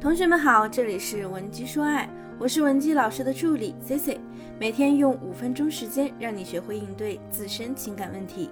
[0.00, 2.08] 同学们好，这里是文姬说爱，
[2.38, 4.18] 我是文姬老师的助理 C C，
[4.58, 8.48] 每天用五分钟时间让你学会应对自身情感问题。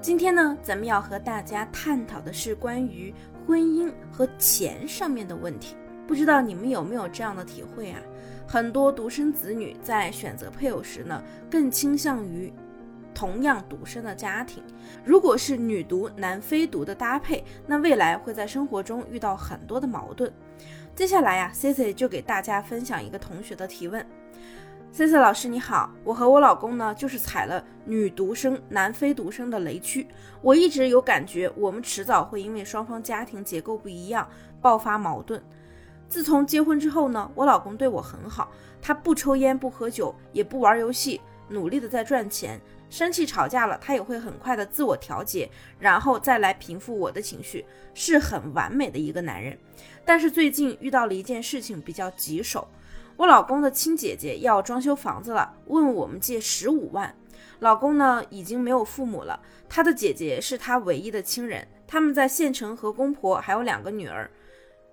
[0.00, 3.14] 今天呢，咱们要和大家探讨的是关于
[3.46, 5.76] 婚姻和钱上面的问题。
[6.04, 8.00] 不知道你们有没有这样的体会啊？
[8.44, 12.52] 很多独生子女在选择配偶时呢，更倾向于。
[13.18, 14.62] 同样独生的家庭，
[15.04, 20.32] 如果是女独男非独的搭配，那未来会在生活中遇到很多的矛盾。
[20.94, 24.06] 接下来呀，Cici 就给大家分享一个同学的提问。
[24.94, 30.06] Cici 老师你好，我和我老公呢就是踩了女独生男非独生的雷区，
[30.40, 34.28] 我一直有感觉我们迟早会因为双方家庭结构不一样
[34.60, 35.42] 爆发矛盾。
[36.08, 42.60] 自从结婚之后呢，我老公对我很好，他不抽烟不喝酒也不玩游戏，努力的在赚钱。
[42.90, 47.62] 生气吵架了，他也会很快的自我调节，然后再来平复我的情绪，
[47.92, 49.58] 是很完美的一个男人。
[50.06, 52.66] 但是最近遇到了一件事情比较棘手，
[53.18, 57.14] 我老公的亲姐姐要装修房子了，问我们借十五万。
[57.58, 64.30] 老公呢已经没有父母了，他的姐姐是他唯一的亲人，他们在县城和公婆还有两个女儿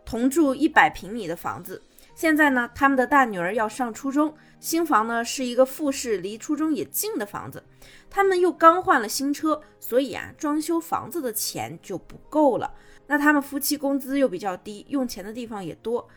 [0.04, 1.82] 同住一百平米的房子。
[2.16, 7.62] 现在呢，他们的大女儿要上初中，新房呢是一个复式，离初中也近的房子。
[8.10, 12.74] 他们又刚换了新车，所以啊，装修房子的钱就不够了。
[13.08, 16.08] 那他们夫妻工资又比较低，用钱的地方也多，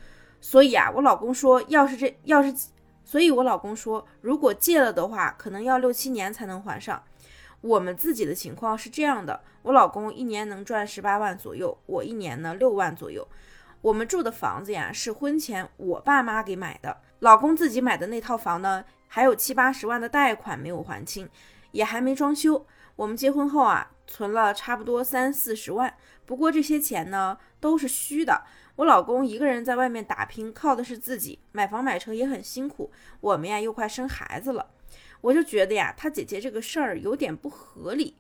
[0.41, 2.55] 所以啊，我老公说，要是这要是，
[3.05, 7.03] 所以我老公说，如果借了的话，可能要六七年才能还上。
[7.61, 13.27] 我们自己的情况是这样的，我老公一年能赚十八万左右，我一年呢六万左右。
[13.81, 21.29] 我们住的房子呀，是婚前我爸妈给买的，老公自己买的那套房呢，还有七八十万的贷款没有还清，
[21.71, 22.67] 也还没装修。
[22.97, 25.95] 我们结婚后啊，存了差不多三四十万，
[26.27, 28.43] 不过这些钱呢都是虚的。
[28.75, 32.91] 我老公一个人在外面打拼，靠的是自己，买房买车也很辛苦。
[33.21, 34.71] 我们呀又快生孩子了，
[35.21, 38.17] 我就觉得呀，他姐姐这个事儿有点不合理。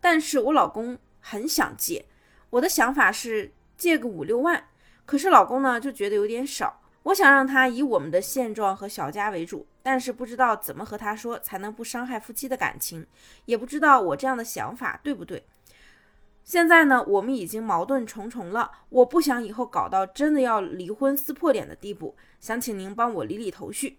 [0.00, 2.06] 但是我老公很想借，
[2.50, 4.64] 我的想法是借个五六万。
[5.06, 13.06] 可是老公呢就觉得有点少，我想让他以我们的现状和小家为主，但是不知道怎么和他说才能不伤害夫妻的感情，
[13.44, 15.46] 也不知道我这样的想法对不对。
[16.42, 23.98] 现在呢，我们已经矛盾重重了，我不想以后搞到真的要离婚撕破脸的地步，想请您帮我理理头绪。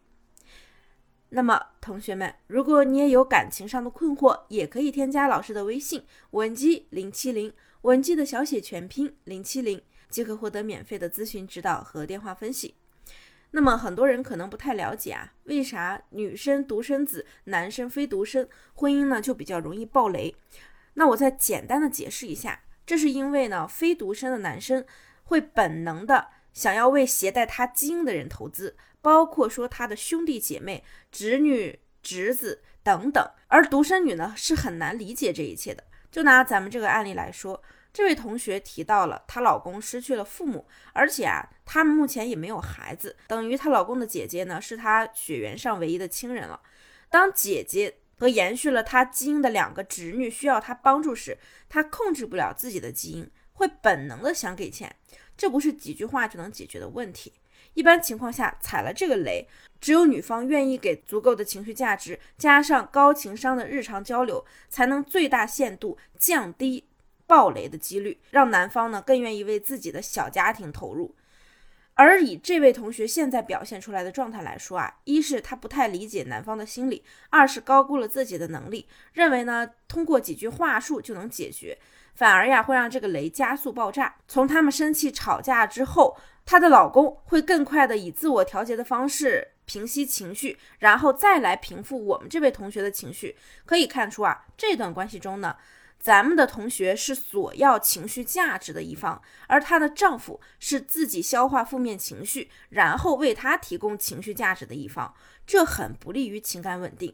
[1.29, 7.51] 那么同学们，如果你也有感情上的困惑，也可以添加老师的微信文姬零七零，
[7.81, 9.81] 文姬的小写全拼零七零。
[10.09, 12.75] 即可获得免费的咨询指导和电话分析。
[13.51, 20.35] 那么很多人可能不太了解啊，为啥女生独生子，男生非独生，婚姻呢就比较容易爆雷？
[20.95, 24.85] 那我再简单的解释一下，这是因为呢，非独生的男生
[25.23, 35.85] 会本能的想要为携带他基因的人投资，包括说他的兄弟姐妹、侄女、侄子等等，而独生女呢是很难理解这一切的。
[36.11, 37.63] 就拿咱们这个案例来说。
[37.97, 46.61] 这位同学提到了她老公失去了父母，而且啊，他们目前也没有孩子，等于她老公的姐姐呢是她血缘上唯一的亲人了。
[47.09, 54.95] 当姐姐和延续了她基因的两个侄女需要她帮助时，她控制不了自己的基因，会本能的想给钱，
[55.35, 57.33] 这不是几句话就能解决的问题。
[57.73, 59.47] 一般情况下，踩了这个雷，
[59.81, 66.87] 只有女方愿意给足够的情绪价值，加上高情商的日常交流，才能最大限度降低。
[67.27, 71.13] 暴雷的几率，让男方呢更愿意为自己的小家庭投入。
[71.99, 81.77] 而以这位同学现在表现出来的状态来说啊，一是他不太理解男方的心理，二是高估了自己的能力，认为呢通过几句话术就能解决，
[82.13, 84.15] 反而呀会让这个雷加速爆炸。
[84.27, 86.15] 从他们生气吵架之后，
[86.45, 93.35] 她的老公会更快的以自我调节的方式平息情绪，然后再来平复我们这位同学的情绪。
[93.65, 95.57] 可以看出啊，这段关系中呢。
[95.99, 105.13] 咱们的同学是索要情绪价值的一方，而她的丈夫是自己消化负面情绪，然后为她提供情绪价值的一方，
[105.45, 107.13] 这很不利于情感稳定。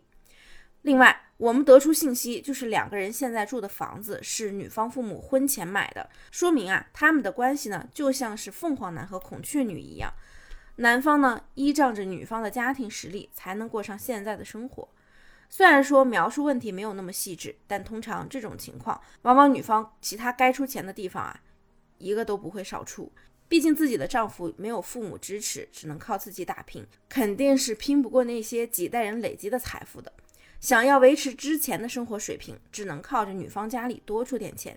[0.84, 10.14] 另外，我们得出信息，就是两个人现在住的房子是女方父母婚前买的，说明啊，他们的关系呢就像是凤凰男和孔雀女一样，
[10.76, 14.90] 男方呢依仗着女方的家庭实力才能过上现在的生活。
[15.56, 21.42] 虽然说描述问题没有那么细致，但通常这种情况，往往女方其他该出钱的地方啊，
[22.00, 23.12] 一个都不会少出。
[23.48, 30.12] 毕竟自己的丈夫没有父母支持，只能靠自己打拼，肯定是拼不过那些几代人累积的财富的。
[30.60, 34.76] 想要维持之前的生活水平，只能靠着女方家里多出点钱。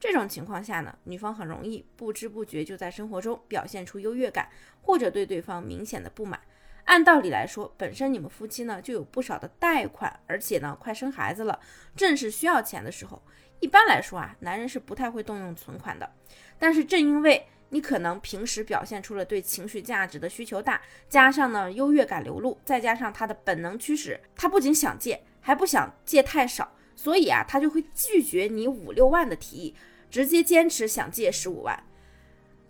[0.00, 4.48] 这种情况下呢，女方很容易不知不觉就在生活中表现出优越感，
[4.82, 6.40] 或者对对方明显的不满。
[6.86, 11.60] 按道理来说，本身你们夫妻呢就有不少的贷款，而且呢快生孩子了，
[11.94, 13.22] 正是需要钱的时候。
[13.60, 16.10] 一般来说啊，男人是不太会动用存款的。
[16.58, 29.74] 但是正因为你可能平时表现出了对情绪价值的需求大，加上呢优越感流露，再加上他的本能驱使，他不仅想借，还不想借太少，所以啊他就会拒绝你五六万的提议，
[30.08, 31.82] 直接坚持想借十五万。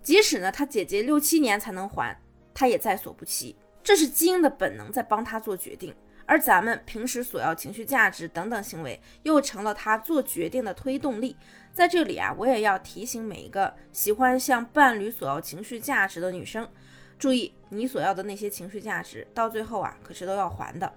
[0.02, 2.18] 即使呢他姐姐六七年才能还，
[2.54, 3.56] 他也在所不惜。
[3.86, 5.94] 这是基因的本能在帮他做决定。
[6.26, 11.36] 而咱们平时索要情绪价值等等行为，又成了他做决定的推动力。
[11.72, 16.68] 在这里啊，我也要提醒每一个喜欢向伴侣索要情绪价值的女生，
[17.16, 20.92] 注意你所要的那些情绪价值，到最后啊，可是都要还的。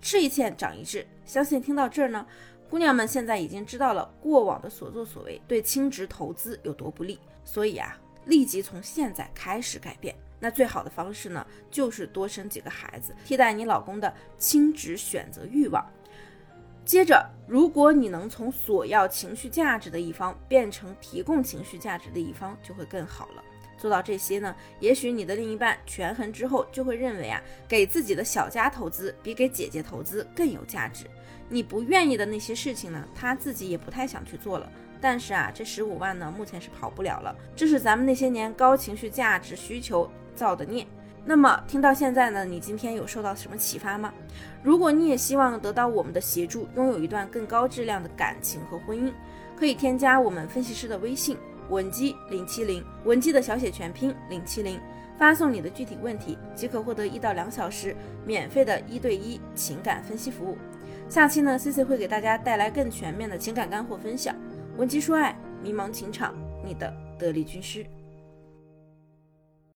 [0.00, 2.26] 吃一堑长一智，相信听到这儿呢，
[2.68, 10.12] 姑娘们现在已经知道了过往的所作所为对轻职投资有多不利，所以啊，立即从现在开始改变。
[10.42, 15.86] 那最好的方式呢，就是多生几个孩子，替代你老公的亲职选择欲望。
[16.84, 23.44] 接着，如果你能从索要情绪价值的一方变成提供情绪价值的一方，就会更好了。
[23.78, 31.06] 做到这些呢，也许你的另一半权衡之后，就会认为啊，给自己的小家投资比给姐姐投资更有价值。
[31.48, 34.68] 你不愿意的那些事情呢，他自己也不太想去做了。
[35.00, 37.36] 但是啊，这十五万呢，目前是跑不了了。
[37.54, 40.86] 这是咱们那些年高情绪价值需求造的孽。
[41.24, 44.12] 那么听到现在呢，你今天有受到什么启发吗？
[44.60, 49.12] 如果你也希望得到我们的协助，拥有一段更高质量的感情和婚姻，
[49.56, 51.36] 可以添加我们分析师的微信
[51.68, 54.80] 文姬零七零，文姬的小写全拼零七零，
[55.16, 57.94] 发送你的具体问题，即可获得一到两小时
[58.26, 60.58] 免费的一对一情感分析服务。
[61.08, 64.34] 下期呢，C C 会给大家带来更全面的情感干货分享。
[64.76, 66.34] 文姬说爱，迷茫情场，
[66.64, 67.86] 你的得力军师。